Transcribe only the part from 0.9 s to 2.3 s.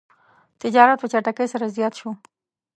په چټکۍ سره زیات شو.